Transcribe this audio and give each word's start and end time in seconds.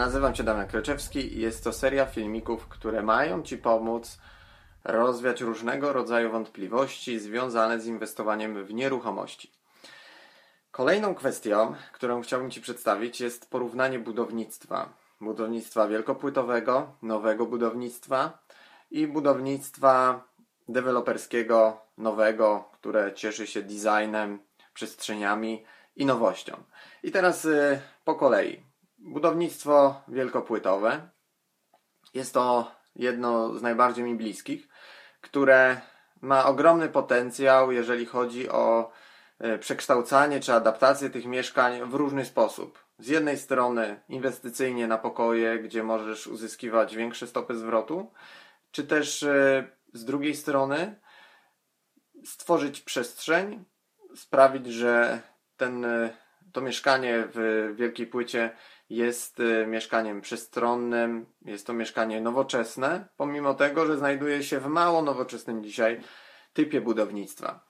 Nazywam 0.00 0.34
się 0.34 0.42
Damian 0.42 0.66
Kreczewski 0.66 1.36
i 1.36 1.40
jest 1.40 1.64
to 1.64 1.72
seria 1.72 2.06
filmików, 2.06 2.68
które 2.68 3.02
mają 3.02 3.42
Ci 3.42 3.58
pomóc 3.58 4.18
rozwiać 4.84 5.40
różnego 5.40 5.92
rodzaju 5.92 6.30
wątpliwości 6.30 7.18
związane 7.18 7.80
z 7.80 7.86
inwestowaniem 7.86 8.64
w 8.64 8.74
nieruchomości. 8.74 9.52
Kolejną 10.70 11.14
kwestią, 11.14 11.74
którą 11.92 12.22
chciałbym 12.22 12.50
Ci 12.50 12.60
przedstawić, 12.60 13.20
jest 13.20 13.50
porównanie 13.50 13.98
budownictwa. 13.98 14.88
Budownictwa 15.20 15.88
wielkopłytowego, 15.88 16.92
nowego 17.02 17.46
budownictwa 17.46 18.38
i 18.90 19.06
budownictwa 19.06 20.24
deweloperskiego, 20.68 21.80
nowego, 21.98 22.68
które 22.72 23.12
cieszy 23.14 23.46
się 23.46 23.62
designem, 23.62 24.38
przestrzeniami 24.74 25.64
i 25.96 26.06
nowością. 26.06 26.56
I 27.02 27.10
teraz 27.10 27.44
y, 27.44 27.80
po 28.04 28.14
kolei. 28.14 28.69
Budownictwo 29.00 30.02
wielkopłytowe 30.08 31.08
jest 32.14 32.34
to 32.34 32.72
jedno 32.96 33.58
z 33.58 33.62
najbardziej 33.62 34.04
mi 34.04 34.14
bliskich, 34.14 34.68
które 35.20 35.80
ma 36.20 36.44
ogromny 36.44 36.88
potencjał, 36.88 37.72
jeżeli 37.72 38.06
chodzi 38.06 38.48
o 38.48 38.92
y, 39.44 39.58
przekształcanie 39.58 40.40
czy 40.40 40.52
adaptację 40.52 41.10
tych 41.10 41.26
mieszkań 41.26 41.90
w 41.90 41.94
różny 41.94 42.24
sposób. 42.24 42.84
Z 42.98 43.08
jednej 43.08 43.38
strony 43.38 44.00
inwestycyjnie 44.08 44.86
na 44.86 44.98
pokoje, 44.98 45.58
gdzie 45.58 45.82
możesz 45.82 46.26
uzyskiwać 46.26 46.96
większe 46.96 47.26
stopy 47.26 47.54
zwrotu, 47.54 48.12
czy 48.70 48.84
też 48.84 49.22
y, 49.22 49.68
z 49.92 50.04
drugiej 50.04 50.36
strony 50.36 51.00
stworzyć 52.24 52.80
przestrzeń, 52.80 53.64
sprawić, 54.16 54.66
że 54.66 55.20
ten, 55.56 55.86
to 56.52 56.60
mieszkanie 56.60 57.24
w 57.34 57.72
wielkiej 57.76 58.06
płycie 58.06 58.50
jest 58.90 59.40
y, 59.40 59.66
mieszkaniem 59.66 60.20
przestronnym, 60.20 61.26
jest 61.42 61.66
to 61.66 61.72
mieszkanie 61.72 62.20
nowoczesne, 62.20 63.08
pomimo 63.16 63.54
tego, 63.54 63.86
że 63.86 63.96
znajduje 63.96 64.42
się 64.42 64.60
w 64.60 64.66
mało 64.66 65.02
nowoczesnym 65.02 65.64
dzisiaj 65.64 66.00
typie 66.52 66.80
budownictwa. 66.80 67.64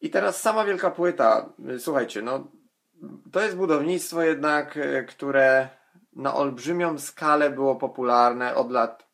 I 0.00 0.10
teraz 0.10 0.42
sama 0.42 0.64
wielka 0.64 0.90
płyta, 0.90 1.52
y, 1.70 1.80
słuchajcie, 1.80 2.22
no 2.22 2.50
to 3.32 3.40
jest 3.40 3.56
budownictwo 3.56 4.22
jednak, 4.22 4.76
y, 4.76 5.06
które 5.08 5.68
na 6.12 6.34
olbrzymią 6.34 6.98
skalę 6.98 7.50
było 7.50 7.76
popularne 7.76 8.54
od 8.54 8.70
lat 8.70 9.08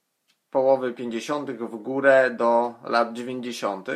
połowy 0.50 0.92
50. 0.92 1.50
w 1.50 1.77
górę 1.77 2.30
do 2.30 2.75
lat 2.84 3.12
90. 3.12 3.88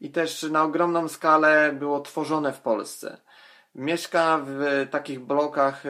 i 0.00 0.10
też 0.10 0.42
na 0.42 0.62
ogromną 0.62 1.08
skalę 1.08 1.72
było 1.72 2.00
tworzone 2.00 2.52
w 2.52 2.60
Polsce. 2.60 3.20
Mieszka 3.74 4.40
w 4.44 4.86
takich 4.90 5.20
blokach 5.20 5.84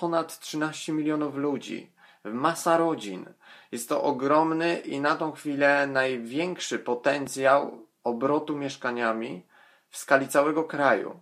ponad 0.00 0.38
13 0.38 0.92
milionów 0.92 1.36
ludzi, 1.36 1.90
masa 2.24 2.76
rodzin. 2.76 3.26
Jest 3.72 3.88
to 3.88 4.02
ogromny 4.02 4.78
i 4.78 5.00
na 5.00 5.16
tą 5.16 5.32
chwilę 5.32 5.86
największy 5.86 6.78
potencjał 6.78 7.78
obrotu 8.04 8.56
mieszkaniami 8.56 9.42
w 9.88 9.96
skali 9.96 10.28
całego 10.28 10.64
kraju. 10.64 11.20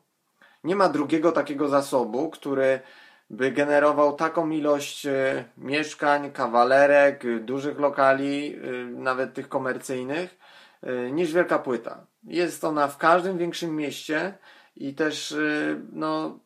Nie 0.64 0.76
ma 0.76 0.88
drugiego 0.88 1.32
takiego 1.32 1.68
zasobu, 1.68 2.30
który 2.30 2.80
by 3.30 3.52
generował 3.52 4.16
taką 4.16 4.50
ilość 4.50 5.06
y, 5.06 5.44
mieszkań, 5.58 6.32
kawalerek, 6.32 7.44
dużych 7.44 7.78
lokali, 7.78 8.56
y, 8.56 8.86
nawet 8.86 9.34
tych 9.34 9.48
komercyjnych, 9.48 10.38
niż 11.12 11.32
Wielka 11.32 11.58
Płyta. 11.58 12.06
Jest 12.24 12.64
ona 12.64 12.88
w 12.88 12.98
każdym 12.98 13.38
większym 13.38 13.76
mieście 13.76 14.34
i 14.76 14.94
też 14.94 15.32
y, 15.32 15.80
no, 15.92 16.38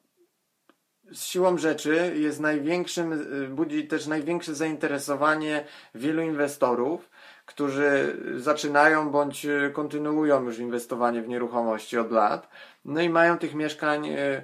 z 1.12 1.24
siłą 1.24 1.58
rzeczy 1.58 2.12
jest 2.16 2.40
największym, 2.40 3.12
y, 3.12 3.48
budzi 3.48 3.86
też 3.88 4.06
największe 4.06 4.54
zainteresowanie 4.54 5.64
wielu 5.94 6.22
inwestorów, 6.22 7.10
którzy 7.46 8.16
zaczynają 8.36 9.10
bądź 9.10 9.46
kontynuują 9.72 10.44
już 10.44 10.58
inwestowanie 10.58 11.22
w 11.22 11.28
nieruchomości 11.28 11.98
od 11.98 12.10
lat, 12.10 12.48
no 12.84 13.00
i 13.00 13.08
mają 13.08 13.38
tych 13.38 13.54
mieszkań 13.54 14.08
y, 14.08 14.42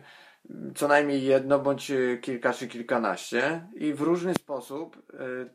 co 0.74 0.88
najmniej 0.88 1.24
jedno 1.24 1.58
bądź 1.58 1.92
kilka 2.20 2.52
czy 2.52 2.68
kilkanaście 2.68 3.66
i 3.74 3.94
w 3.94 4.00
różny 4.00 4.34
sposób 4.34 5.02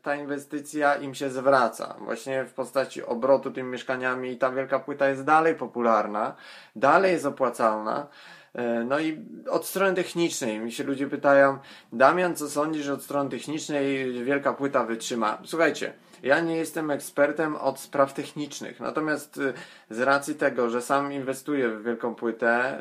ta 0.02 0.16
inwestycja 0.16 0.96
im 0.96 1.14
się 1.14 1.30
zwraca. 1.30 1.96
Właśnie 1.98 2.44
w 2.44 2.52
postaci 2.52 3.02
obrotu 3.02 3.50
tymi 3.50 3.70
mieszkaniami 3.70 4.30
i 4.30 4.38
ta 4.38 4.50
wielka 4.50 4.78
płyta 4.78 5.08
jest 5.08 5.24
dalej 5.24 5.54
popularna, 5.54 6.36
dalej 6.76 7.12
jest 7.12 7.26
opłacalna. 7.26 8.06
No 8.84 9.00
i 9.00 9.24
od 9.50 9.66
strony 9.66 9.94
technicznej 9.94 10.60
mi 10.60 10.72
się 10.72 10.84
ludzie 10.84 11.06
pytają, 11.06 11.58
Damian, 11.92 12.36
co 12.36 12.50
sądzisz 12.50 12.88
od 12.88 13.02
strony 13.02 13.30
technicznej 13.30 14.12
wielka 14.24 14.52
płyta 14.52 14.84
wytrzyma? 14.84 15.38
Słuchajcie, 15.44 15.92
ja 16.22 16.40
nie 16.40 16.56
jestem 16.56 16.90
ekspertem 16.90 17.56
od 17.56 17.80
spraw 17.80 18.14
technicznych, 18.14 18.80
natomiast 18.80 19.40
z 19.90 20.00
racji 20.00 20.34
tego, 20.34 20.70
że 20.70 20.82
sam 20.82 21.12
inwestuję 21.12 21.68
w 21.68 21.82
wielką 21.82 22.14
płytę, 22.14 22.78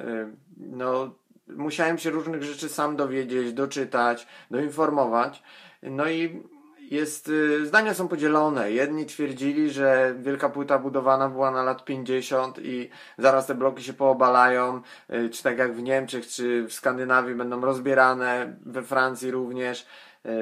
no 0.57 1.15
musiałem 1.47 1.97
się 1.97 2.09
różnych 2.09 2.43
rzeczy 2.43 2.69
sam 2.69 2.95
dowiedzieć, 2.95 3.53
doczytać, 3.53 4.27
doinformować. 4.51 5.43
No 5.83 6.09
i 6.09 6.43
jest, 6.91 7.27
y, 7.27 7.65
zdania 7.65 7.93
są 7.93 8.07
podzielone. 8.07 8.71
Jedni 8.71 9.05
twierdzili, 9.05 9.71
że 9.71 10.15
wielka 10.19 10.49
płyta 10.49 10.79
budowana 10.79 11.29
była 11.29 11.51
na 11.51 11.63
lat 11.63 11.85
50 11.85 12.59
i 12.59 12.89
zaraz 13.17 13.47
te 13.47 13.55
bloki 13.55 13.83
się 13.83 13.93
poobalają, 13.93 14.81
y, 15.13 15.29
czy 15.29 15.43
tak 15.43 15.57
jak 15.57 15.73
w 15.73 15.81
Niemczech, 15.81 16.27
czy 16.27 16.63
w 16.67 16.73
Skandynawii 16.73 17.35
będą 17.35 17.61
rozbierane, 17.61 18.55
we 18.65 18.83
Francji 18.83 19.31
również. 19.31 19.85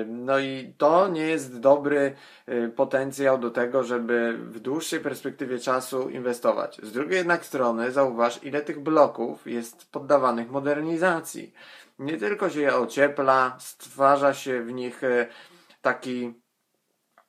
No 0.08 0.40
i 0.40 0.74
to 0.78 1.08
nie 1.08 1.28
jest 1.28 1.60
dobry 1.60 2.16
y, 2.50 2.72
potencjał 2.76 3.38
do 3.38 3.50
tego, 3.50 3.84
żeby 3.84 4.38
w 4.38 4.60
dłuższej 4.60 5.00
perspektywie 5.00 5.60
czasu 5.60 6.10
inwestować. 6.10 6.80
Z 6.84 6.92
drugiej 6.92 7.18
jednak 7.18 7.46
strony 7.46 7.92
zauważ, 7.92 8.44
ile 8.44 8.62
tych 8.62 8.80
bloków 8.80 9.48
jest 9.48 9.92
poddawanych 9.92 10.52
modernizacji. 10.52 11.54
Nie 12.00 12.18
tylko 12.18 12.50
się 12.50 12.62
je 12.62 12.76
ociepla, 12.76 13.56
stwarza 13.60 14.34
się 14.34 14.62
w 14.62 14.72
nich 14.72 15.04
y, 15.04 15.28
taki 15.84 16.34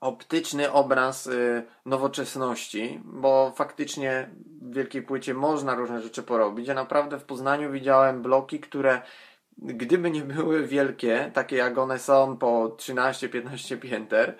optyczny 0.00 0.72
obraz 0.72 1.26
y, 1.26 1.62
nowoczesności, 1.86 3.00
bo 3.04 3.52
faktycznie 3.56 4.30
w 4.62 4.74
wielkiej 4.74 5.02
płycie 5.02 5.34
można 5.34 5.74
różne 5.74 6.02
rzeczy 6.02 6.22
porobić. 6.22 6.68
Ja 6.68 6.74
naprawdę 6.74 7.18
w 7.18 7.24
Poznaniu 7.24 7.72
widziałem 7.72 8.22
bloki, 8.22 8.60
które 8.60 9.02
gdyby 9.58 10.10
nie 10.10 10.22
były 10.22 10.66
wielkie, 10.66 11.30
takie 11.34 11.56
jak 11.56 11.78
one 11.78 11.98
są 11.98 12.36
po 12.36 12.68
13-15 12.68 13.78
pięter, 13.78 14.36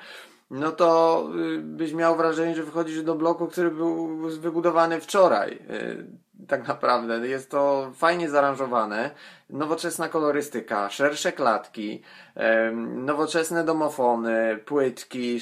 no 0.50 0.72
to 0.72 1.22
y, 1.56 1.58
byś 1.58 1.92
miał 1.92 2.16
wrażenie, 2.16 2.54
że 2.54 2.62
wychodzisz 2.62 3.02
do 3.02 3.14
bloku, 3.14 3.46
który 3.46 3.70
był 3.70 4.16
wybudowany 4.28 5.00
wczoraj. 5.00 5.52
Y, 5.70 6.06
tak 6.48 6.68
naprawdę. 6.68 7.28
Jest 7.28 7.50
to 7.50 7.92
fajnie 7.94 8.30
zaaranżowane, 8.30 9.10
nowoczesna 9.50 10.08
kolorystyka, 10.08 10.90
szersze 10.90 11.32
klatki, 11.32 12.02
nowoczesne 12.84 13.64
domofony, 13.64 14.58
płytki, 14.64 15.40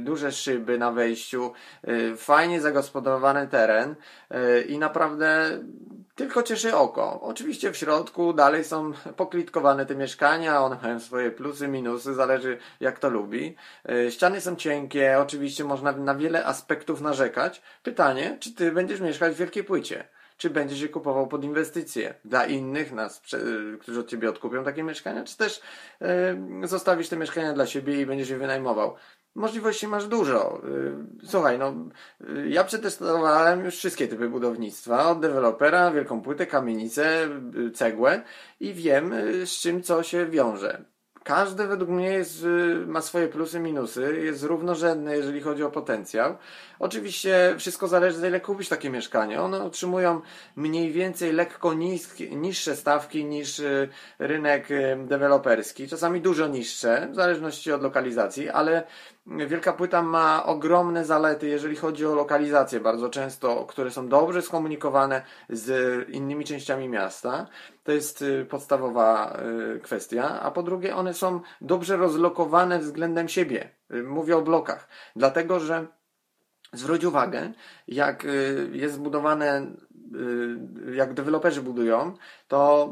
duże 0.00 0.32
szyby 0.32 0.78
na 0.78 0.92
wejściu, 0.92 1.52
y, 1.88 2.16
fajnie 2.16 2.60
zagospodarowany 2.60 3.48
teren 3.48 3.94
i 4.68 4.78
naprawdę 4.78 5.58
tylko 6.14 6.42
cieszy 6.42 6.76
oko. 6.76 7.20
Oczywiście 7.20 7.72
w 7.72 7.76
środku 7.76 8.32
dalej 8.32 8.64
są 8.64 8.92
poklitkowane 9.16 9.86
te 9.86 9.94
mieszkania, 9.94 10.60
one 10.60 10.78
mają 10.82 11.00
swoje 11.00 11.30
plusy, 11.30 11.68
minusy, 11.68 12.14
zależy 12.14 12.58
jak 12.80 12.98
to 12.98 13.10
lubi. 13.10 13.56
E, 13.88 14.10
ściany 14.10 14.40
są 14.40 14.56
cienkie, 14.56 15.18
oczywiście 15.18 15.64
można 15.64 15.92
na 15.92 16.14
wiele 16.14 16.44
aspektów 16.44 17.00
narzekać. 17.00 17.62
Pytanie, 17.82 18.36
czy 18.40 18.54
ty 18.54 18.72
będziesz 18.72 19.00
mieszkać 19.00 19.34
w 19.34 19.38
wielkiej 19.38 19.64
płycie? 19.64 20.08
Czy 20.36 20.50
będziesz 20.50 20.80
je 20.80 20.88
kupował 20.88 21.26
pod 21.26 21.44
inwestycje 21.44 22.14
dla 22.24 22.46
innych, 22.46 22.92
nas, 22.92 23.22
którzy 23.80 24.00
od 24.00 24.08
ciebie 24.08 24.28
odkupią 24.28 24.64
takie 24.64 24.82
mieszkania, 24.82 25.24
czy 25.24 25.36
też 25.36 25.60
yy, 26.60 26.68
zostawisz 26.68 27.08
te 27.08 27.16
mieszkania 27.16 27.52
dla 27.52 27.66
siebie 27.66 28.00
i 28.00 28.06
będziesz 28.06 28.28
je 28.28 28.38
wynajmował? 28.38 28.96
Możliwości 29.34 29.88
masz 29.88 30.06
dużo. 30.06 30.60
Y, 31.22 31.26
słuchaj, 31.26 31.58
no, 31.58 31.74
y, 32.28 32.48
ja 32.48 32.64
przetestowałem 32.64 33.64
już 33.64 33.76
wszystkie 33.76 34.08
typy 34.08 34.28
budownictwa, 34.28 35.10
od 35.10 35.20
dewelopera, 35.20 35.90
wielką 35.90 36.22
płytę, 36.22 36.46
kamienicę, 36.46 37.28
y, 37.66 37.70
cegłę 37.70 38.22
i 38.60 38.74
wiem, 38.74 39.14
z 39.44 39.50
czym 39.50 39.82
co 39.82 40.02
się 40.02 40.26
wiąże. 40.26 40.84
Każdy 41.24 41.66
według 41.66 41.90
mnie 41.90 42.10
jest, 42.10 42.46
ma 42.86 43.02
swoje 43.02 43.28
plusy, 43.28 43.60
minusy, 43.60 44.20
jest 44.24 44.42
równorzędny, 44.42 45.16
jeżeli 45.16 45.40
chodzi 45.40 45.62
o 45.62 45.70
potencjał. 45.70 46.36
Oczywiście 46.78 47.54
wszystko 47.58 47.88
zależy, 47.88 48.18
za 48.18 48.28
ile 48.28 48.40
kupisz 48.40 48.68
takie 48.68 48.90
mieszkanie. 48.90 49.40
One 49.40 49.62
otrzymują 49.62 50.20
mniej 50.56 50.92
więcej 50.92 51.32
lekko 51.32 51.74
niskie, 51.74 52.36
niższe 52.36 52.76
stawki 52.76 53.24
niż 53.24 53.62
rynek 54.18 54.68
deweloperski, 55.04 55.88
czasami 55.88 56.20
dużo 56.20 56.46
niższe, 56.46 57.08
w 57.12 57.14
zależności 57.14 57.72
od 57.72 57.82
lokalizacji, 57.82 58.48
ale 58.48 58.86
Wielka 59.26 59.72
Płyta 59.72 60.02
ma 60.02 60.46
ogromne 60.46 61.04
zalety, 61.04 61.48
jeżeli 61.48 61.76
chodzi 61.76 62.06
o 62.06 62.14
lokalizacje, 62.14 62.80
bardzo 62.80 63.08
często, 63.08 63.66
które 63.66 63.90
są 63.90 64.08
dobrze 64.08 64.42
skomunikowane 64.42 65.22
z 65.48 66.08
innymi 66.08 66.44
częściami 66.44 66.88
miasta. 66.88 67.46
To 67.84 67.92
jest 67.92 68.22
y, 68.22 68.46
podstawowa 68.50 69.38
y, 69.76 69.80
kwestia. 69.80 70.40
A 70.40 70.50
po 70.50 70.62
drugie, 70.62 70.96
one 70.96 71.14
są 71.14 71.40
dobrze 71.60 71.96
rozlokowane 71.96 72.78
względem 72.78 73.28
siebie. 73.28 73.70
Y, 73.94 74.02
mówię 74.02 74.36
o 74.36 74.42
blokach. 74.42 74.88
Dlatego, 75.16 75.60
że 75.60 75.86
zwróć 76.72 77.04
uwagę, 77.04 77.52
jak 77.88 78.26
jest 78.72 78.94
zbudowane, 78.94 79.66
jak 80.94 81.14
deweloperzy 81.14 81.62
budują, 81.62 82.14
to 82.48 82.88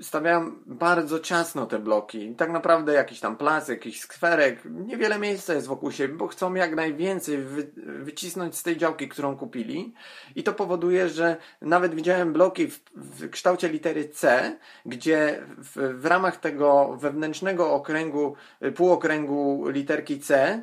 stawiają 0.00 0.52
bardzo 0.66 1.20
ciasno 1.20 1.66
te 1.66 1.78
bloki. 1.78 2.34
Tak 2.34 2.50
naprawdę 2.50 2.92
jakiś 2.92 3.20
tam 3.20 3.36
plac, 3.36 3.68
jakiś 3.68 4.00
skwerek, 4.00 4.60
niewiele 4.64 5.18
miejsca 5.18 5.54
jest 5.54 5.66
wokół 5.66 5.92
siebie, 5.92 6.14
bo 6.14 6.26
chcą 6.26 6.54
jak 6.54 6.74
najwięcej 6.74 7.38
wy, 7.38 7.70
wycisnąć 7.76 8.56
z 8.56 8.62
tej 8.62 8.76
działki, 8.76 9.08
którą 9.08 9.36
kupili. 9.36 9.94
I 10.36 10.42
to 10.42 10.52
powoduje, 10.52 11.08
że 11.08 11.36
nawet 11.62 11.94
widziałem 11.94 12.32
bloki 12.32 12.66
w, 12.66 12.80
w 12.94 13.30
kształcie 13.30 13.68
litery 13.68 14.08
C, 14.08 14.52
gdzie 14.86 15.42
w, 15.58 16.00
w 16.00 16.06
ramach 16.06 16.36
tego 16.36 16.96
wewnętrznego 17.00 17.72
okręgu, 17.72 18.34
półokręgu 18.76 19.68
literki 19.68 20.20
C 20.20 20.62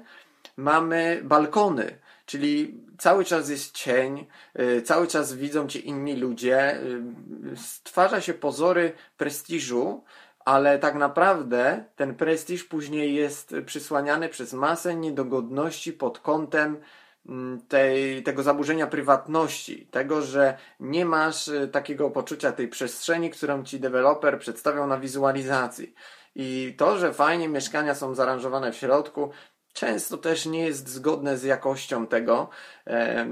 mamy 0.57 1.21
balkony 1.23 2.04
Czyli 2.25 2.77
cały 2.97 3.25
czas 3.25 3.49
jest 3.49 3.71
cień, 3.71 4.25
y, 4.59 4.81
cały 4.81 5.07
czas 5.07 5.33
widzą 5.33 5.67
cię 5.67 5.79
inni 5.79 6.15
ludzie, 6.15 6.81
y, 6.81 7.57
stwarza 7.57 8.21
się 8.21 8.33
pozory 8.33 8.93
prestiżu, 9.17 10.03
ale 10.45 10.79
tak 10.79 10.95
naprawdę 10.95 11.85
ten 11.95 12.15
prestiż 12.15 12.63
później 12.63 13.15
jest 13.15 13.55
przysłaniany 13.65 14.29
przez 14.29 14.53
masę 14.53 14.95
niedogodności 14.95 15.93
pod 15.93 16.19
kątem 16.19 16.77
mm, 17.25 17.61
tej, 17.67 18.23
tego 18.23 18.43
zaburzenia 18.43 18.87
prywatności, 18.87 19.87
tego, 19.87 20.21
że 20.21 20.57
nie 20.79 21.05
masz 21.05 21.47
y, 21.47 21.67
takiego 21.67 22.09
poczucia 22.09 22.51
tej 22.51 22.67
przestrzeni, 22.67 23.29
którą 23.29 23.63
ci 23.63 23.79
deweloper 23.79 24.39
przedstawiał 24.39 24.87
na 24.87 24.99
wizualizacji. 24.99 25.93
I 26.35 26.75
to, 26.77 26.97
że 26.97 27.13
fajnie 27.13 27.49
mieszkania 27.49 27.95
są 27.95 28.15
zaaranżowane 28.15 28.71
w 28.71 28.75
środku, 28.75 29.31
często 29.75 30.17
też 30.17 30.45
nie 30.45 30.65
jest 30.65 30.89
zgodne 30.89 31.37
z 31.37 31.43
jakością 31.43 32.07
tego. 32.07 32.49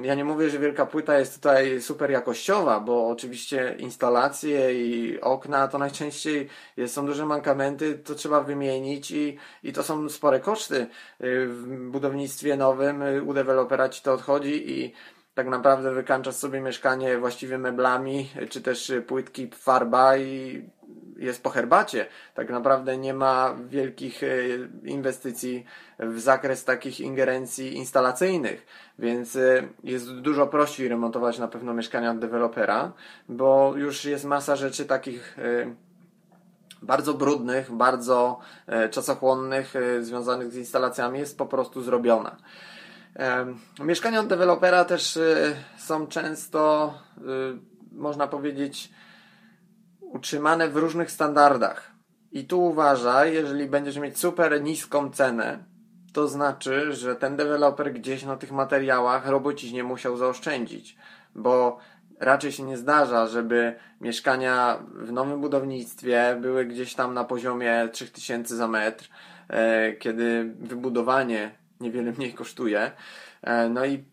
Ja 0.02 0.16
nie 0.16 0.26
mówię, 0.26 0.50
że 0.50 0.60
wielka 0.60 0.86
płyta 0.86 1.20
jest 1.20 1.36
tutaj 1.36 1.82
super 1.82 2.12
jakościowa, 2.12 2.80
bo 2.80 3.10
oczywiście 3.10 3.76
instalacje 3.80 4.74
i 4.74 5.22
okna 5.22 5.68
to 5.68 5.78
najczęściej 5.78 6.50
są 6.88 7.06
duże 7.06 7.26
mankamenty, 7.26 7.98
to 7.98 8.16
trzeba 8.16 8.42
wymienić 8.42 9.12
i, 9.12 9.38
i 9.64 9.74
to 9.74 9.84
są 9.84 10.10
spore 10.10 10.40
koszty. 10.40 10.76
Y, 11.24 11.48
w 11.48 11.90
budownictwie 11.92 12.58
nowym 12.58 13.04
u 13.28 13.34
dewelopera 13.34 13.90
ci 13.90 14.02
to 14.02 14.14
odchodzi 14.14 14.72
i 14.72 14.94
tak 15.34 15.48
naprawdę 15.48 15.92
wykańczasz 15.92 16.36
sobie 16.36 16.62
mieszkanie 16.62 17.18
właściwie 17.18 17.58
meblami, 17.58 18.30
czy 18.50 18.62
też 18.62 18.92
płytki, 19.08 19.50
farba 19.54 20.18
i 20.18 20.64
jest 21.18 21.44
po 21.44 21.50
herbacie. 21.50 22.06
Tak 22.34 22.50
naprawdę 22.50 22.98
nie 22.98 23.14
ma 23.14 23.56
wielkich 23.68 24.24
e, 24.24 24.28
inwestycji 24.84 25.66
w 26.00 26.20
zakres 26.20 26.66
takich 26.66 27.00
ingerencji 27.00 27.78
instalacyjnych, 27.78 28.66
więc 29.00 29.36
e, 29.36 29.68
jest 29.84 30.14
dużo 30.14 30.48
prościej 30.48 30.88
remontować 30.88 31.40
na 31.40 31.48
pewno 31.48 31.74
mieszkania 31.74 32.12
od 32.12 32.20
dewelopera, 32.20 32.92
bo 33.30 33.74
już 33.76 34.06
jest 34.06 34.26
masa 34.26 34.56
rzeczy 34.56 34.86
takich 34.86 35.38
bardzo 36.82 37.14
brudnych, 37.14 37.72
bardzo 37.72 38.40
czasochłonnych, 38.92 39.74
związanych 40.02 40.52
z 40.52 40.58
instalacjami 40.58 41.20
jest 41.20 41.38
po 41.38 41.46
prostu 41.46 41.82
zrobiona. 41.82 42.36
Mieszkania 43.80 44.20
od 44.20 44.28
dewelopera 44.28 44.86
też 44.86 45.20
są 45.78 46.08
często, 46.08 46.94
można 47.92 48.28
powiedzieć, 48.28 48.90
utrzymane 50.02 50.70
w 50.70 50.78
różnych 50.78 51.12
standardach. 51.12 51.92
I 52.32 52.46
tu 52.46 52.64
uważaj, 52.64 53.34
jeżeli 53.34 53.68
będziesz 53.68 53.98
mieć 53.98 54.20
super 54.20 54.62
niską 54.62 55.12
cenę, 55.12 55.64
to 56.14 56.28
znaczy, 56.28 56.94
że 56.94 57.16
ten 57.16 57.36
deweloper 57.36 57.94
gdzieś 57.94 58.24
na 58.24 58.38
tych 58.38 58.52
materiałach 58.52 59.28
robociźnie 59.28 59.84
musiał 59.84 60.18
zaoszczędzić, 60.18 60.98
bo 61.36 61.78
raczej 62.20 62.52
się 62.52 62.64
nie 62.64 62.78
zdarza, 62.78 63.28
żeby 63.28 63.76
mieszkania 64.02 64.84
w 64.94 65.12
nowym 65.12 65.42
budownictwie 65.42 66.38
były 66.42 66.66
gdzieś 66.66 66.96
tam 66.96 67.14
na 67.14 67.24
poziomie 67.24 67.90
3000 67.92 68.56
za 68.56 68.68
metr, 68.68 69.10
e, 69.48 69.94
kiedy 69.94 70.56
wybudowanie 70.60 71.63
niewiele 71.84 72.12
mniej 72.12 72.34
kosztuje. 72.34 72.92
E, 73.42 73.70
no 73.70 73.86
i 73.86 74.04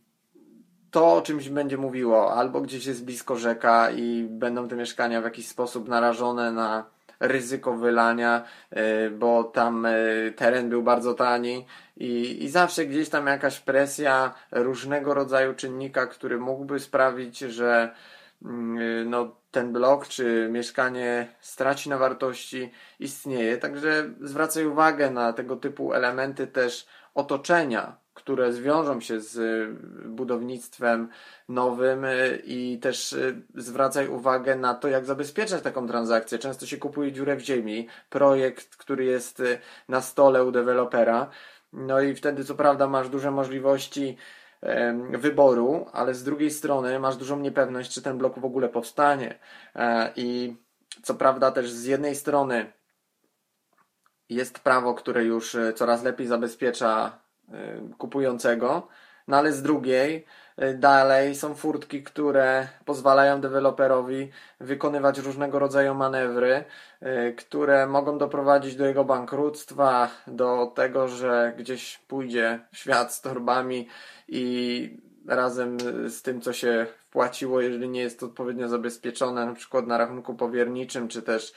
to 0.91 1.13
o 1.13 1.23
czymś 1.23 1.49
będzie 1.49 1.77
mówiło, 1.77 2.35
albo 2.35 2.61
gdzieś 2.61 2.87
jest 2.87 3.05
blisko 3.05 3.37
rzeka 3.37 3.91
i 3.91 4.27
będą 4.31 4.69
te 4.69 4.77
mieszkania 4.77 5.21
w 5.21 5.25
jakiś 5.25 5.49
sposób 5.49 5.89
narażone 5.89 6.53
na 6.53 6.85
ryzyko 7.21 7.77
wylania, 7.77 8.45
y, 8.73 9.11
bo 9.11 9.45
tam 9.45 9.87
y, 9.87 10.33
teren 10.37 10.69
był 10.69 10.83
bardzo 10.83 11.15
tani 11.15 11.67
i, 11.97 12.45
i 12.45 12.49
zawsze 12.49 12.87
gdzieś 12.87 13.09
tam 13.09 13.27
jakaś 13.27 13.61
presja 13.61 14.35
różnego 14.53 15.15
rodzaju 15.15 15.55
czynnika, 15.55 16.07
który 16.07 16.39
mógłby 16.39 16.81
sprawić, 16.81 17.39
że 17.39 17.95
mm, 18.45 19.11
no, 19.11 19.40
ten 19.51 19.73
blok 19.73 20.09
czy 20.09 20.49
mieszkanie 20.51 21.35
straci 21.41 21.89
na 21.89 21.99
wartości, 21.99 22.71
istnieje. 23.01 23.57
Także 23.57 24.11
zwracaj 24.21 24.67
uwagę 24.67 25.11
na 25.11 25.33
tego 25.33 25.57
typu 25.57 25.93
elementy 25.93 26.47
też 26.47 26.87
otoczenia, 27.15 27.97
które 28.15 28.53
zwiążą 28.53 29.01
się 29.01 29.21
z 29.21 29.37
y, 29.37 30.09
budownictwem 30.09 31.09
nowym 31.49 32.05
y, 32.05 32.43
i 32.45 32.79
też 32.79 33.13
y, 33.13 33.43
zwracaj 33.55 34.09
uwagę 34.09 34.57
na 34.57 34.75
to, 34.75 34.89
jak 34.89 35.05
zabezpieczać 35.05 35.63
taką 35.63 35.89
transakcję. 35.89 36.39
Często 36.39 36.67
się 36.67 36.77
kupuje 36.77 37.13
dziurę 37.13 37.37
w 37.37 37.41
ziemi, 37.41 37.89
projekt, 38.11 38.77
który 38.77 39.05
jest 39.05 39.43
na 39.89 40.01
stole 40.01 40.45
u 40.45 40.53
dewelopera, 40.53 41.31
no 41.73 42.01
i 42.01 42.15
wtedy 42.15 42.45
co 42.45 42.55
prawda 42.55 42.87
masz 42.87 43.09
duże 43.09 43.31
możliwości 43.31 44.17
wyboru, 45.13 45.87
ale 45.93 46.15
z 46.15 46.25
drugiej 46.25 46.51
strony 46.51 46.99
masz 46.99 47.17
dużą 47.17 47.41
niepewność, 47.41 47.95
czy 47.95 48.03
ten 48.03 48.19
blok 48.19 48.39
w 48.39 48.45
ogóle 48.45 48.69
powstanie. 48.69 49.39
E, 49.75 50.13
I 50.17 50.57
co 51.03 51.15
prawda 51.15 51.51
też 51.51 51.71
z 51.71 51.85
jednej 51.85 52.17
strony 52.17 52.73
jest 54.29 54.59
prawo, 54.59 54.95
które 54.95 55.25
już 55.25 55.57
coraz 55.75 56.03
lepiej 56.03 56.27
zabezpiecza 56.27 57.21
Y, 57.55 57.97
kupującego, 57.99 58.89
no 59.29 59.37
ale 59.37 59.53
z 59.53 59.63
drugiej 59.63 60.27
dalej. 60.75 61.35
Są 61.35 61.55
furtki, 61.55 62.03
które 62.03 62.69
pozwalają 62.85 63.41
deweloperowi 63.41 64.31
wykonywać 64.61 65.19
różnego 65.19 65.59
rodzaju 65.59 65.95
manewry, 65.95 66.65
y, 67.03 67.35
które 67.39 67.87
mogą 67.87 68.19
doprowadzić 68.19 68.77
do 68.77 68.87
jego 68.87 69.05
bankructwa, 69.05 70.11
do 70.27 70.73
tego, 70.75 71.09
że 71.09 71.55
gdzieś 71.59 71.99
pójdzie 71.99 72.61
w 72.73 72.77
świat 72.77 73.15
z 73.15 73.21
torbami 73.21 73.89
i 74.29 74.97
razem 75.27 75.81
z 76.11 76.23
tym, 76.23 76.41
co 76.41 76.53
się 76.53 76.87
wpłaciło, 76.99 77.61
jeżeli 77.61 77.89
nie 77.89 78.01
jest 78.01 78.21
to 78.21 78.27
odpowiednio 78.27 78.69
zabezpieczone, 78.69 79.47
na 79.47 79.55
przykład 79.55 79.87
na 79.87 79.99
rachunku 79.99 80.35
powierniczym, 80.35 81.09
czy 81.09 81.23
też 81.23 81.53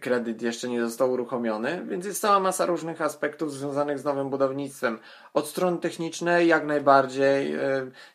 kredyt 0.00 0.42
jeszcze 0.42 0.68
nie 0.68 0.80
został 0.80 1.12
uruchomiony, 1.12 1.82
więc 1.88 2.06
jest 2.06 2.20
cała 2.20 2.40
masa 2.40 2.66
różnych 2.66 3.02
aspektów 3.02 3.52
związanych 3.52 3.98
z 3.98 4.04
nowym 4.04 4.30
budownictwem. 4.30 4.98
Od 5.34 5.48
strony 5.48 5.78
technicznej 5.78 6.48
jak 6.48 6.66
najbardziej 6.66 7.54
e, 7.54 7.60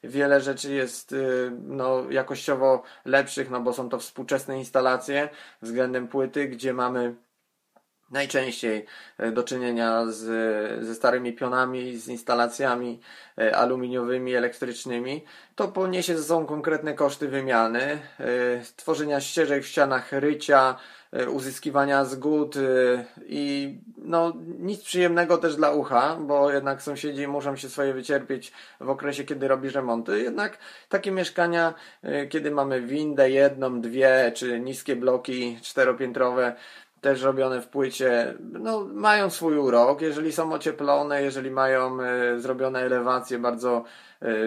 wiele 0.03 0.41
rzeczy 0.41 0.73
jest 0.73 1.13
e, 1.13 1.15
no, 1.61 2.09
jakościowo 2.09 2.83
lepszych, 3.05 3.49
no 3.49 3.61
bo 3.61 3.73
są 3.73 3.89
to 3.89 3.99
współczesne 3.99 4.57
instalacje 4.57 5.29
względem 5.61 6.07
płyty, 6.07 6.47
gdzie 6.47 6.73
mamy 6.73 7.15
najczęściej 8.11 8.85
e, 9.17 9.31
do 9.31 9.43
czynienia 9.43 10.05
z, 10.05 10.85
ze 10.85 10.95
starymi 10.95 11.33
pionami, 11.33 11.97
z 11.97 12.07
instalacjami 12.07 12.99
aluminiowymi, 13.53 14.35
elektrycznymi, 14.35 15.25
to 15.55 15.67
poniesie 15.67 16.17
ze 16.17 16.23
sobą 16.23 16.45
konkretne 16.45 16.93
koszty 16.93 17.27
wymiany, 17.27 17.99
tworzenia 18.75 19.21
ścieżek 19.21 19.63
w 19.63 19.67
ścianach 19.67 20.11
rycia, 20.11 20.77
uzyskiwania 21.31 22.05
zgód 22.05 22.55
e, 22.57 22.59
i 23.25 23.77
no 23.97 24.33
nic 24.59 24.81
przyjemnego 24.81 25.37
też 25.37 25.55
dla 25.55 25.71
ucha, 25.71 26.15
bo 26.15 26.51
jednak 26.51 26.81
sąsiedzi 26.81 27.27
muszą 27.27 27.55
się 27.55 27.69
swoje 27.69 27.93
wycierpieć 27.93 28.53
w 28.79 28.89
okresie, 28.89 29.23
kiedy 29.23 29.47
robisz 29.47 29.73
remonty. 29.73 30.21
Jednak 30.21 30.57
takie 30.89 31.11
mieszkania, 31.11 31.73
e, 32.03 32.27
kiedy 32.27 32.51
mamy 32.51 32.81
windę 32.81 33.29
jedną, 33.29 33.81
dwie, 33.81 34.31
czy 34.35 34.59
niskie 34.59 34.95
bloki 34.95 35.57
czteropiętrowe, 35.61 36.55
też 37.01 37.21
robione 37.21 37.61
w 37.61 37.67
płycie, 37.67 38.33
no, 38.39 38.87
mają 38.93 39.29
swój 39.29 39.57
urok. 39.57 40.01
Jeżeli 40.01 40.31
są 40.31 40.53
ocieplone, 40.53 41.21
jeżeli 41.21 41.51
mają 41.51 41.97
y, 42.01 42.39
zrobione 42.39 42.79
elewacje 42.79 43.39
bardzo 43.39 43.83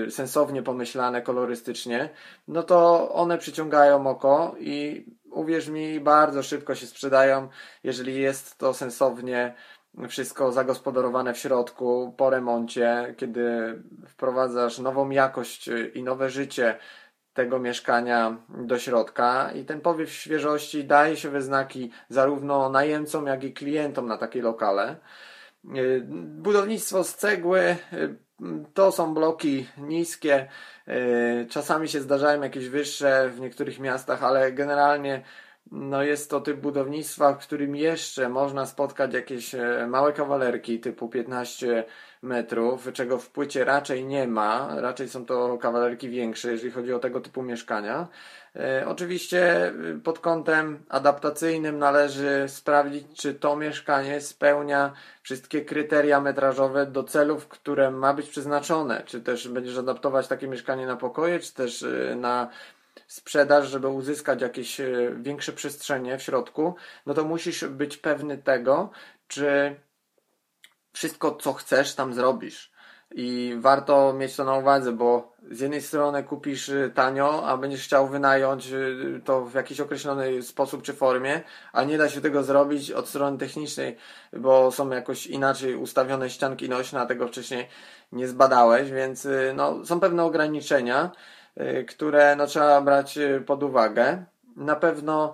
y, 0.07 0.11
sensownie 0.11 0.63
pomyślane 0.63 1.23
kolorystycznie, 1.23 2.11
no 2.49 2.63
to 2.63 3.09
one 3.15 3.39
przyciągają 3.39 4.07
oko 4.07 4.55
i 4.59 5.05
uwierz 5.35 5.69
mi, 5.69 6.01
bardzo 6.01 6.43
szybko 6.43 6.75
się 6.75 6.87
sprzedają, 6.87 7.49
jeżeli 7.85 8.21
jest 8.21 8.59
to 8.59 8.75
sensownie 8.75 9.55
wszystko 10.09 10.53
zagospodarowane 10.53 11.35
w 11.35 11.39
środku 11.39 12.15
po 12.17 12.31
remoncie, 12.31 13.15
kiedy 13.17 13.43
wprowadzasz 14.07 14.79
nową 14.79 15.11
jakość 15.11 15.71
i 15.95 16.03
nowe 16.03 16.31
życie 16.31 16.79
tego 17.35 17.59
mieszkania 17.59 18.37
do 18.49 18.79
środka 18.79 19.53
i 19.53 19.65
ten 19.65 19.81
powiew 19.81 20.13
świeżości 20.13 20.85
daje 20.85 21.17
się 21.17 21.31
we 21.31 21.43
znaki 21.43 21.91
zarówno 22.09 22.69
najemcom, 22.69 23.27
jak 23.27 23.45
i 23.45 23.53
klientom 23.53 24.07
na 24.07 24.19
takie 24.19 24.43
lokale. 24.43 24.97
Y, 25.77 26.03
budownictwo 26.25 27.05
z 27.05 27.15
cegły 27.15 27.77
y, 27.93 28.17
to 28.75 28.93
są 28.93 29.15
bloki 29.15 29.67
niskie, 29.79 30.49
y, 30.89 31.47
czasami 31.51 31.89
się 31.89 32.01
zdarzają 32.01 32.43
jakieś 32.43 32.69
wyższe 32.69 33.31
w 33.31 33.41
niektórych 33.41 33.81
miastach, 33.81 34.25
ale 34.25 34.53
generalnie 34.53 35.23
no 35.71 36.03
jest 36.03 36.31
to 36.31 36.41
typ 36.41 36.61
budownictwa, 36.61 37.35
w 37.35 37.39
którym 37.39 37.77
jeszcze 37.77 38.29
można 38.29 38.67
spotkać 38.67 39.15
jakieś 39.15 39.55
e, 39.55 39.87
małe 39.89 40.13
kawalerki 40.13 40.81
typu 40.81 41.09
15 41.09 41.85
metrów, 42.23 42.93
czego 42.93 43.19
w 43.19 43.31
płycie 43.31 43.65
raczej 43.65 44.05
nie 44.07 44.29
ma. 44.29 44.81
Raczej 44.81 45.09
są 45.09 45.27
to 45.27 45.59
kawalerki 45.59 46.09
większe, 46.09 46.53
jeżeli 46.53 46.73
chodzi 46.73 46.93
o 46.93 46.99
tego 46.99 47.21
typu 47.21 47.43
mieszkania. 47.43 48.09
E, 48.57 48.85
oczywiście 48.89 49.73
y, 49.97 50.01
pod 50.05 50.19
kątem 50.19 50.85
adaptacyjnym 50.89 51.79
należy 51.79 52.45
sprawdzić, 52.49 53.07
czy 53.15 53.35
to 53.35 53.57
mieszkanie 53.57 54.21
spełnia 54.21 54.93
wszystkie 55.23 55.65
kryteria 55.65 56.21
metrażowe 56.21 56.87
do 56.87 57.05
celów, 57.05 57.49
które 57.49 57.91
ma 57.91 58.15
być 58.15 58.31
przeznaczone. 58.31 59.03
Czy 59.07 59.21
też 59.21 59.49
będziesz 59.49 59.79
adaptować 59.79 60.29
takie 60.29 60.49
mieszkanie 60.49 60.87
na 60.87 60.97
pokoje, 60.97 61.41
czy 61.41 61.55
też 61.55 61.83
y, 61.83 62.17
na 62.21 62.49
sprzedaż, 63.07 63.69
żeby 63.69 63.89
uzyskać 63.89 64.43
jakieś 64.43 64.81
y, 64.81 65.17
większe 65.17 65.53
przestrzenie 65.53 66.19
w 66.19 66.23
środku, 66.23 66.75
no 67.07 67.15
to 67.15 67.25
musisz 67.25 67.65
być 67.65 67.97
pewny 67.97 68.39
tego, 68.39 68.91
czy 69.29 69.77
wszystko, 70.93 71.37
co 71.37 71.53
chcesz, 71.53 71.95
tam 71.95 72.15
zrobisz. 72.15 72.74
I 73.17 73.57
warto 73.59 74.13
mieć 74.13 74.37
to 74.37 74.45
na 74.45 74.55
uwadze, 74.55 74.93
bo 74.93 75.33
z 75.51 75.61
jednej 75.61 75.83
strony 75.83 76.25
kupisz 76.25 76.69
y, 76.69 76.93
tanio, 76.95 77.47
a 77.47 77.57
będziesz 77.57 77.85
chciał 77.85 78.09
wynająć 78.09 78.73
y, 78.73 79.21
to 79.25 79.45
w 79.45 79.55
jakiś 79.55 79.81
określony 79.81 80.43
sposób 80.43 80.83
czy 80.83 80.93
formie, 80.93 81.41
a 81.73 81.85
nie 81.85 81.99
da 81.99 82.09
się 82.09 82.21
tego 82.21 82.43
zrobić 82.43 82.91
od 82.91 83.09
strony 83.09 83.39
technicznej, 83.39 83.97
bo 84.33 84.73
są 84.73 84.91
jakoś 84.91 85.27
inaczej 85.27 85.77
ustawione 85.77 86.31
ścianki 86.31 86.69
nośne, 86.69 87.01
a 87.01 87.07
tego 87.07 87.29
wcześniej 87.29 87.69
nie 88.13 88.29
zbadałeś, 88.29 88.91
więc 88.91 89.25
y, 89.25 89.53
no, 89.57 89.85
są 89.85 90.01
pewne 90.01 90.25
ograniczenia, 90.25 91.11
które 91.89 92.37
no, 92.37 92.47
trzeba 92.47 92.81
brać 92.81 93.19
pod 93.47 93.63
uwagę. 93.63 94.25
Na 94.57 94.77
pewno 94.77 95.33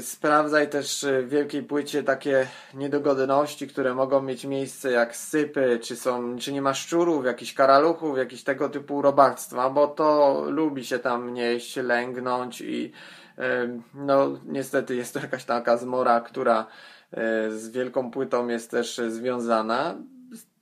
sprawdzaj 0.00 0.68
też 0.68 1.06
w 1.22 1.28
wielkiej 1.28 1.62
płycie 1.62 2.02
takie 2.02 2.46
niedogodności, 2.74 3.68
które 3.68 3.94
mogą 3.94 4.22
mieć 4.22 4.44
miejsce 4.44 4.90
jak 4.90 5.16
sypy, 5.16 5.78
czy, 5.82 5.96
są, 5.96 6.38
czy 6.38 6.52
nie 6.52 6.62
ma 6.62 6.74
szczurów, 6.74 7.26
jakichś 7.26 7.54
karaluchów, 7.54 8.18
jakieś 8.18 8.44
tego 8.44 8.68
typu 8.68 9.02
robactwa, 9.02 9.70
bo 9.70 9.86
to 9.86 10.40
lubi 10.48 10.84
się 10.84 10.98
tam 10.98 11.34
nieść, 11.34 11.76
lęgnąć 11.76 12.60
i 12.60 12.92
e, 13.38 13.80
no 13.94 14.38
niestety 14.44 14.96
jest 14.96 15.14
to 15.14 15.20
jakaś 15.20 15.44
taka 15.44 15.76
zmora, 15.76 16.20
która 16.20 16.66
e, 17.12 17.50
z 17.50 17.70
wielką 17.70 18.10
płytą 18.10 18.48
jest 18.48 18.70
też 18.70 19.00
związana. 19.08 19.94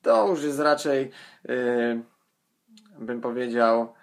To 0.02 0.28
już 0.28 0.42
jest 0.42 0.58
raczej 0.60 1.10
bym 2.98 3.20
powiedział 3.20 3.94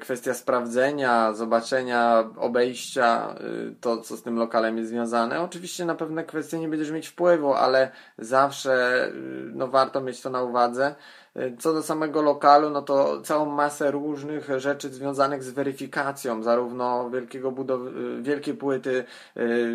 kwestia 0.00 0.34
sprawdzenia, 0.34 1.32
zobaczenia, 1.32 2.30
obejścia, 2.36 3.34
y, 3.70 3.74
to 3.80 3.98
co 3.98 4.16
z 4.16 4.22
tym 4.22 4.36
lokalem 4.36 4.78
jest 4.78 4.90
związane. 4.90 5.40
Oczywiście 5.40 5.84
na 5.84 5.94
pewne 5.94 6.24
kwestie 6.24 6.58
nie 6.58 6.68
będziesz 6.68 6.90
mieć 6.90 7.08
wpływu, 7.08 7.54
ale 7.54 7.90
zawsze 8.18 9.06
y, 9.08 9.12
no, 9.54 9.68
warto 9.68 10.00
mieć 10.00 10.20
to 10.20 10.30
na 10.30 10.42
uwadze. 10.42 10.94
Co 11.58 11.72
do 11.72 11.82
samego 11.82 12.22
lokalu, 12.22 12.70
no 12.70 12.82
to 12.82 13.22
całą 13.22 13.46
masę 13.46 13.90
różnych 13.90 14.60
rzeczy 14.60 14.88
związanych 14.88 15.42
z 15.42 15.50
weryfikacją, 15.50 16.42
zarówno 16.42 17.10
wielkiego 17.10 17.50
budowy, 17.50 18.22
wielkiej 18.22 18.54
płyty, 18.54 19.04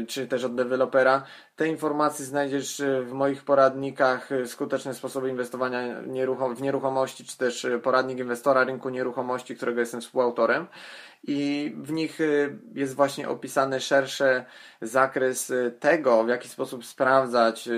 czy 0.07 0.27
też 0.27 0.43
od 0.43 0.55
dewelopera. 0.55 1.23
Te 1.57 1.67
informacje 1.67 2.25
znajdziesz 2.25 2.81
w 3.03 3.11
moich 3.11 3.43
poradnikach 3.43 4.29
skuteczne 4.45 4.93
sposoby 4.93 5.29
inwestowania 5.29 6.01
w 6.55 6.61
nieruchomości, 6.61 7.25
czy 7.25 7.37
też 7.37 7.67
poradnik 7.83 8.19
inwestora 8.19 8.63
rynku 8.63 8.89
nieruchomości, 8.89 9.55
którego 9.55 9.79
jestem 9.79 10.01
współautorem 10.01 10.67
i 11.23 11.73
w 11.77 11.91
nich 11.91 12.19
jest 12.73 12.95
właśnie 12.95 13.29
opisany 13.29 13.79
szerszy 13.81 14.43
zakres 14.81 15.53
tego, 15.79 16.23
w 16.23 16.27
jaki 16.27 16.49
sposób 16.49 16.85
sprawdzać. 16.85 17.69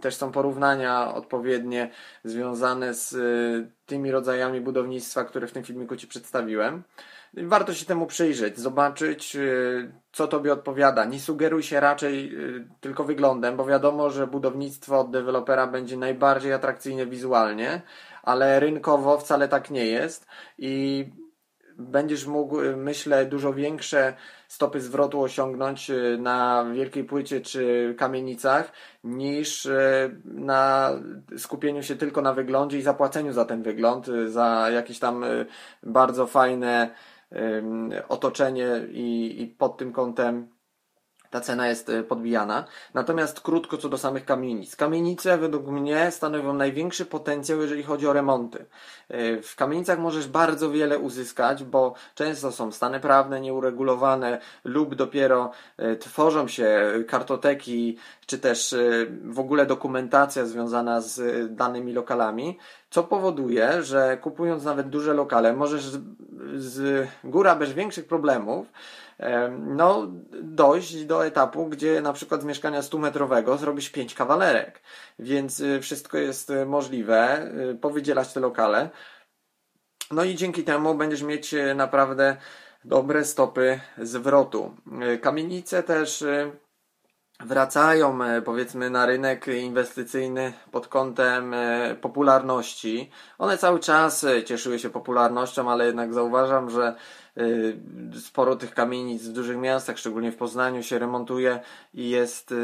Też 0.00 0.14
są 0.14 0.32
porównania 0.32 1.14
odpowiednie 1.14 1.90
związane 2.24 2.94
z 2.94 3.16
tymi 3.86 4.10
rodzajami 4.10 4.60
budownictwa, 4.60 5.24
które 5.24 5.46
w 5.46 5.52
tym 5.52 5.64
filmiku 5.64 5.96
Ci 5.96 6.06
przedstawiłem. 6.06 6.82
Warto 7.36 7.74
się 7.74 7.86
temu 7.86 8.06
przyjrzeć, 8.06 8.58
zobaczyć, 8.58 9.36
co 10.12 10.28
Tobie 10.28 10.52
odpowiada. 10.52 11.04
Nie 11.04 11.20
sugeruj 11.20 11.62
się 11.62 11.80
raczej 11.80 12.32
tylko 12.80 13.04
wyglądem, 13.04 13.56
bo 13.56 13.64
wiadomo, 13.64 14.10
że 14.10 14.26
budownictwo 14.26 15.00
od 15.00 15.10
dewelopera 15.10 15.66
będzie 15.66 15.96
najbardziej 15.96 16.52
atrakcyjne 16.52 17.06
wizualnie, 17.06 17.82
ale 18.22 18.60
rynkowo 18.60 19.18
wcale 19.18 19.48
tak 19.48 19.70
nie 19.70 19.86
jest 19.86 20.26
i 20.58 21.06
będziesz 21.78 22.26
mógł, 22.26 22.60
y, 22.60 22.76
myślę, 22.76 23.26
dużo 23.26 23.52
większe 23.52 24.14
stopy 24.48 24.80
zwrotu 24.80 25.22
osiągnąć 25.22 25.90
y, 25.90 26.18
na 26.20 26.66
wielkiej 26.74 27.04
płycie 27.04 27.40
czy 27.40 27.94
kamienicach 27.98 28.72
niż 29.04 29.66
y, 29.66 30.20
na 30.24 30.90
skupieniu 31.36 31.82
się 31.82 31.96
tylko 31.96 32.22
na 32.22 32.32
wyglądzie 32.32 32.78
i 32.78 32.82
zapłaceniu 32.82 33.32
za 33.32 33.44
ten 33.44 33.62
wygląd, 33.62 34.06
za 34.26 34.70
jakieś 34.70 34.98
tam 34.98 35.24
bardzo 35.82 36.26
fajne 36.26 36.90
otoczenie 38.08 38.68
i, 38.90 39.36
i 39.42 39.46
pod 39.46 39.76
tym 39.76 39.92
kątem 39.92 40.56
ta 41.30 41.40
cena 41.40 41.68
jest 41.68 41.88
e, 41.88 42.02
podbijana. 42.02 42.64
Natomiast 42.94 43.40
krótko 43.40 43.76
co 43.76 43.88
do 43.88 43.98
samych 43.98 44.24
kamienic. 44.24 44.76
Kamienice 44.76 45.38
według 45.38 45.66
mnie 45.66 46.10
stanowią 46.10 46.52
największy 46.52 47.06
potencjał, 47.06 47.60
jeżeli 47.60 47.82
chodzi 47.82 48.06
o 48.06 48.12
remonty. 48.12 48.66
E, 49.08 49.42
w 49.42 49.56
kamienicach 49.56 49.98
możesz 49.98 50.28
bardzo 50.28 50.70
wiele 50.70 50.98
uzyskać, 50.98 51.64
bo 51.64 51.94
często 52.14 52.52
są 52.52 52.72
stany 52.72 53.00
prawne 53.00 53.40
nieuregulowane 53.40 54.40
lub 54.64 54.94
dopiero 54.94 55.50
e, 55.76 55.96
tworzą 55.96 56.48
się 56.48 56.92
kartoteki, 57.08 57.98
czy 58.26 58.38
też 58.38 58.74
w 59.24 59.38
ogóle 59.38 59.66
dokumentacja 59.66 60.46
związana 60.46 61.00
z 61.00 61.20
danymi 61.54 61.92
lokalami, 61.92 62.58
co 62.90 63.04
powoduje, 63.04 63.82
że 63.82 64.16
kupując 64.16 64.64
nawet 64.64 64.88
duże 64.88 65.14
lokale, 65.14 65.52
możesz 65.52 65.90
z 66.56 67.08
góra 67.24 67.56
bez 67.56 67.72
większych 67.72 68.06
problemów 68.06 68.66
no, 69.58 70.06
dojść 70.42 71.04
do 71.04 71.26
etapu, 71.26 71.66
gdzie 71.66 72.00
na 72.00 72.12
przykład 72.12 72.42
z 72.42 72.44
mieszkania 72.44 72.80
100-metrowego 72.80 73.58
zrobisz 73.58 73.90
5 73.90 74.14
kawalerek. 74.14 74.80
Więc 75.18 75.60
y, 75.60 75.80
wszystko 75.80 76.18
jest 76.18 76.50
y, 76.50 76.66
możliwe, 76.66 77.50
y, 77.72 77.74
powydzielać 77.74 78.32
te 78.32 78.40
lokale. 78.40 78.90
No 80.10 80.24
i 80.24 80.34
dzięki 80.34 80.64
temu 80.64 80.94
będziesz 80.94 81.22
mieć 81.22 81.54
naprawdę 81.74 82.36
dobre 82.84 83.24
stopy 83.24 83.80
zwrotu. 83.98 84.76
Kamienice 85.20 85.82
też 85.82 86.24
wracają 87.40 88.18
powiedzmy 88.44 88.90
na 88.90 89.06
rynek 89.06 89.46
inwestycyjny 89.46 90.52
pod 90.70 90.88
kątem 90.88 91.54
popularności. 92.00 93.10
One 93.38 93.58
cały 93.58 93.80
czas 93.80 94.26
cieszyły 94.44 94.78
się 94.78 94.90
popularnością, 94.90 95.70
ale 95.70 95.86
jednak 95.86 96.14
zauważam, 96.14 96.70
że 96.70 96.94
sporo 98.20 98.56
tych 98.56 98.74
kamienic 98.74 99.28
w 99.28 99.32
dużych 99.32 99.56
miastach, 99.56 99.98
szczególnie 99.98 100.32
w 100.32 100.36
Poznaniu, 100.36 100.82
się 100.82 100.98
remontuje 100.98 101.60
i 101.94 102.10
jest 102.10 102.54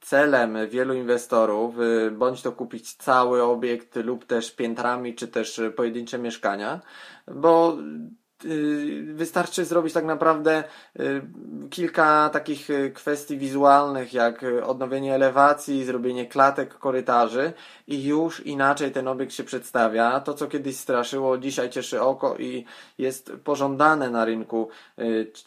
celem 0.00 0.58
wielu 0.68 0.94
inwestorów, 0.94 1.74
bądź 2.12 2.42
to 2.42 2.52
kupić 2.52 2.94
cały 2.94 3.42
obiekt 3.42 3.96
lub 3.96 4.24
też 4.24 4.54
piętrami, 4.54 5.14
czy 5.14 5.28
też 5.28 5.60
pojedyncze 5.76 6.18
mieszkania, 6.18 6.80
bo 7.26 7.76
wystarczy 9.14 9.64
zrobić 9.64 9.92
tak 9.92 10.04
naprawdę 10.04 10.64
y, 11.00 11.22
kilka 11.70 12.30
takich 12.32 12.70
y, 12.70 12.90
kwestii 12.90 13.38
wizualnych, 13.38 14.14
jak 14.14 14.44
odnowienie 14.64 15.14
elewacji, 15.14 15.84
zrobienie 15.84 16.26
klatek, 16.26 16.78
korytarzy 16.78 17.52
i 17.86 18.04
już 18.04 18.46
inaczej 18.46 18.92
ten 18.92 19.08
obiekt 19.08 19.32
się 19.32 19.44
przedstawia. 19.44 20.20
To, 20.20 20.34
co 20.34 20.46
kiedyś 20.46 20.76
straszyło, 20.76 21.38
dzisiaj 21.38 21.70
cieszy 21.70 22.00
oko 22.00 22.36
i 22.36 22.64
jest 22.98 23.32
pożądane 23.44 24.10
na 24.10 24.24
rynku 24.24 24.68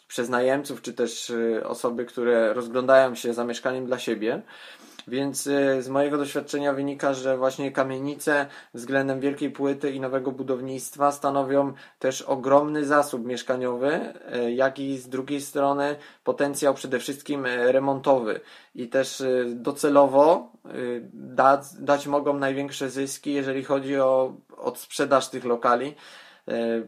przez 0.08 0.28
najemców, 0.28 0.82
czy 0.82 0.92
też 0.92 1.32
osoby, 1.64 2.04
które 2.04 2.54
rozglądają 2.54 3.14
się 3.14 3.34
za 3.34 3.44
mieszkaniem 3.44 3.86
dla 3.86 3.98
siebie. 3.98 4.42
Więc 5.08 5.46
y, 5.46 5.82
z 5.82 5.88
mojego 5.88 6.18
doświadczenia 6.18 6.72
wynika, 6.72 7.14
że 7.14 7.36
właśnie 7.36 7.72
kamienice 7.72 8.46
względem 8.74 9.20
wielkiej 9.20 9.50
płyty 9.50 9.90
i 9.90 10.00
nowego 10.00 10.32
budownictwa 10.32 11.12
stanowią 11.12 11.72
też 11.98 12.22
ogromny 12.22 12.84
zasób 12.84 13.26
mieszkaniowy, 13.26 14.14
y, 14.34 14.52
jak 14.52 14.78
i 14.78 14.98
z 14.98 15.08
drugiej 15.08 15.40
strony 15.40 15.96
potencjał 16.24 16.74
przede 16.74 16.98
wszystkim 16.98 17.46
y, 17.46 17.72
remontowy. 17.72 18.40
I 18.74 18.88
też 18.88 19.22
docelowo 19.46 20.52
dać, 21.12 21.60
dać 21.78 22.06
mogą 22.06 22.38
największe 22.38 22.90
zyski, 22.90 23.32
jeżeli 23.32 23.64
chodzi 23.64 23.96
o 23.96 24.36
odsprzedaż 24.56 25.28
tych 25.28 25.44
lokali 25.44 25.94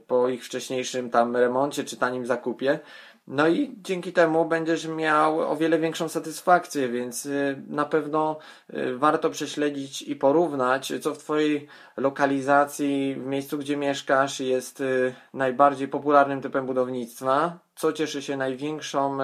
po 0.07 0.29
ich 0.29 0.45
wcześniejszym 0.45 1.11
tam 1.11 1.37
remoncie 1.37 1.85
czy 1.85 1.97
tanim 1.97 2.27
zakupie. 2.27 2.79
No 3.27 3.49
i 3.49 3.75
dzięki 3.79 4.13
temu 4.13 4.45
będziesz 4.45 4.87
miał 4.87 5.41
o 5.41 5.57
wiele 5.57 5.79
większą 5.79 6.09
satysfakcję, 6.09 6.89
więc 6.89 7.27
y, 7.27 7.63
na 7.69 7.85
pewno 7.85 8.39
y, 8.75 8.97
warto 8.99 9.31
prześledzić 9.31 10.03
i 10.03 10.17
porównać, 10.17 10.93
co 11.01 11.15
w 11.15 11.19
Twojej 11.19 11.67
lokalizacji, 11.97 13.15
w 13.15 13.27
miejscu, 13.27 13.59
gdzie 13.59 13.77
mieszkasz, 13.77 14.41
jest 14.41 14.81
y, 14.81 15.15
najbardziej 15.35 15.89
popularnym 15.89 16.41
typem 16.41 16.67
budownictwa, 16.67 17.59
co 17.77 17.93
cieszy 17.93 18.23
się 18.23 18.37
największą 18.37 19.19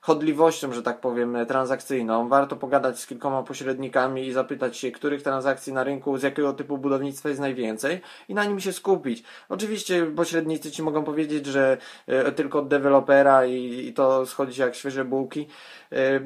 chodliwością, 0.00 0.72
że 0.72 0.82
tak 0.82 1.00
powiem, 1.00 1.36
transakcyjną. 1.48 2.28
Warto 2.28 2.56
pogadać 2.56 3.00
z 3.00 3.06
kilkoma 3.06 3.42
pośrednikami 3.42 4.26
i 4.26 4.32
zapytać 4.32 4.76
się, 4.76 4.90
których 4.90 5.22
transakcji 5.22 5.72
na 5.72 5.84
rynku, 5.84 6.18
z 6.18 6.22
jakiego 6.22 6.52
typu 6.52 6.78
budownictwa 6.78 7.28
jest 7.28 7.40
najwięcej 7.40 8.00
i 8.28 8.34
na 8.34 8.44
nim 8.44 8.60
się 8.60 8.72
skupić. 8.72 9.22
Oczywiście 9.48 10.06
pośrednicy 10.06 10.70
ci 10.70 10.82
mogą 10.82 11.04
powiedzieć, 11.04 11.46
że 11.46 11.78
e, 12.06 12.32
tylko 12.32 12.58
od 12.58 12.68
dewelopera 12.68 13.46
i, 13.46 13.92
to 13.92 14.26
schodzi 14.26 14.60
jak 14.60 14.74
świeże 14.74 15.04
bułki. 15.04 15.48
E, 15.92 16.20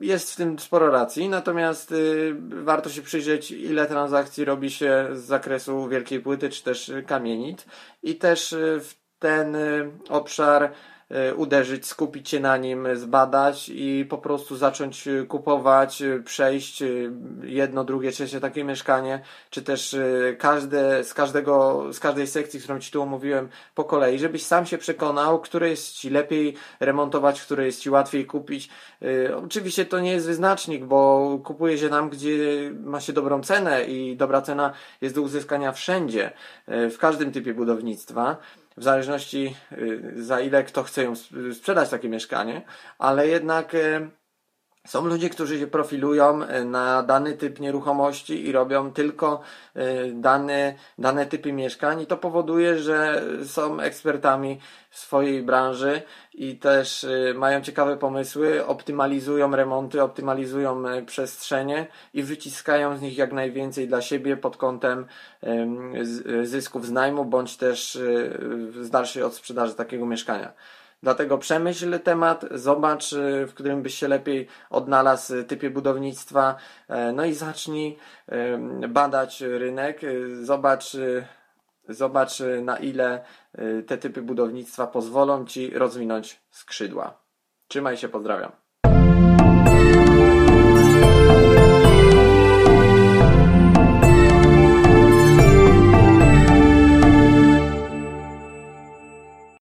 jest 0.00 0.32
w 0.32 0.36
tym 0.36 0.58
sporo 0.58 0.90
racji, 0.90 1.28
natomiast 1.28 1.92
e, 1.92 1.94
warto 2.64 2.90
się 2.90 3.02
przyjrzeć, 3.02 3.50
ile 3.50 3.86
transakcji 3.86 4.44
robi 4.44 4.70
się 4.70 5.08
z 5.12 5.20
zakresu 5.24 5.88
wielkiej 5.88 6.20
płyty 6.20 6.48
czy 6.48 6.64
też 6.64 6.92
kamienic 7.06 7.66
i 8.02 8.14
też 8.14 8.54
w 8.58 8.94
ten 9.18 9.56
obszar 10.08 10.72
uderzyć, 11.36 11.86
skupić 11.86 12.28
się 12.28 12.40
na 12.40 12.56
nim, 12.56 12.88
zbadać 12.96 13.68
i 13.74 14.06
po 14.10 14.18
prostu 14.18 14.56
zacząć 14.56 15.08
e, 15.08 15.24
kupować, 15.24 16.02
e, 16.02 16.20
przejść 16.22 16.82
jedno, 17.42 17.84
drugie, 17.84 18.12
trzecie 18.12 18.40
takie 18.40 18.64
mieszkanie, 18.64 19.20
czy 19.50 19.62
też 19.62 19.96
każde, 20.38 21.04
z 21.04 21.14
każdego, 21.14 21.84
z 21.92 22.00
każdej 22.00 22.26
sekcji, 22.26 22.60
którą 22.60 22.80
Ci 22.80 22.92
tu 22.92 23.02
omówiłem 23.02 23.48
po 23.74 23.84
kolei, 23.84 24.18
żebyś 24.18 24.42
sam 24.42 24.66
się 24.66 24.78
przekonał, 24.78 25.40
które 25.40 25.70
jest 25.70 25.92
Ci 25.92 26.10
lepiej 26.10 26.54
remontować, 26.80 27.42
które 27.42 27.66
jest 27.66 27.80
Ci 27.80 27.90
łatwiej 27.90 28.26
kupić. 28.26 28.68
Oczywiście 29.44 29.84
to 29.84 30.00
nie 30.00 30.12
jest 30.12 30.26
wyznacznik, 30.26 30.84
bo 30.84 31.38
kupuje 31.44 31.78
się 31.78 31.88
tam, 31.88 32.10
gdzie 32.10 32.38
ma 32.84 33.00
się 33.00 33.12
dobrą 33.12 33.42
cenę 33.42 33.84
i 33.84 34.16
dobra 34.16 34.42
cena 34.42 34.72
jest 35.00 35.14
do 35.14 35.22
uzyskania 35.22 35.72
wszędzie, 35.72 36.30
w 36.68 36.96
każdym 36.98 37.32
typie 37.32 37.54
budownictwa 37.54 38.36
w 38.78 38.82
zależności 38.82 39.54
y, 39.72 40.12
za 40.16 40.40
ile 40.40 40.64
kto 40.64 40.82
chce 40.82 41.02
ją 41.02 41.14
sprzedać 41.52 41.88
takie 41.88 42.08
mieszkanie, 42.08 42.62
ale 42.98 43.28
jednak 43.28 43.74
y, 43.74 44.10
są 44.88 45.06
ludzie, 45.06 45.30
którzy 45.30 45.58
się 45.58 45.66
profilują 45.66 46.42
y, 46.42 46.64
na 46.64 47.02
dany 47.02 47.32
typ 47.32 47.60
nieruchomości 47.60 48.46
i 48.46 48.52
robią 48.52 48.92
tylko 48.92 49.40
dane, 50.12 50.74
dane 50.98 51.26
typy 51.26 51.52
mieszkań 51.52 52.00
i 52.00 52.06
to 52.06 52.16
powoduje, 52.16 52.78
że 52.78 53.22
są 53.44 53.80
ekspertami 53.80 54.60
w 54.90 54.98
swojej 54.98 55.42
branży 55.42 56.02
i 56.34 56.56
też 56.56 57.06
mają 57.34 57.60
ciekawe 57.60 57.96
pomysły, 57.96 58.66
optymalizują 58.66 59.56
remonty, 59.56 60.02
optymalizują 60.02 60.82
przestrzenie 61.06 61.86
i 62.14 62.22
wyciskają 62.22 62.96
z 62.96 63.00
nich 63.00 63.18
jak 63.18 63.32
najwięcej 63.32 63.88
dla 63.88 64.02
siebie 64.02 64.36
pod 64.36 64.56
kątem 64.56 65.06
zysków 66.42 66.86
z 66.86 66.90
najmu 66.90 67.24
bądź 67.24 67.56
też 67.56 67.98
z 68.80 68.90
dalszej 68.90 69.22
odsprzedaży 69.22 69.74
takiego 69.74 70.06
mieszkania. 70.06 70.52
Dlatego 71.02 71.38
przemyśl 71.38 72.00
temat, 72.00 72.44
zobacz, 72.50 73.12
y, 73.12 73.46
w 73.46 73.54
którym 73.54 73.82
byś 73.82 73.94
się 73.94 74.08
lepiej 74.08 74.46
odnalazł 74.70 75.44
typie 75.44 75.70
budownictwa, 75.70 76.56
e, 76.88 77.12
no 77.12 77.24
i 77.24 77.34
zacznij 77.34 77.98
badać 78.88 79.40
rynek, 79.40 80.04
y, 80.04 80.44
zobacz, 80.44 80.94
y, 80.94 81.26
zobacz 81.88 82.42
na 82.62 82.76
ile 82.76 83.24
te 83.86 83.98
typy 83.98 84.22
budownictwa 84.22 84.86
pozwolą 84.86 85.46
Ci 85.46 85.70
rozwinąć 85.70 86.40
skrzydła. 86.50 87.22
Trzymaj 87.68 87.96
się, 87.96 88.08
pozdrawiam. 88.08 88.67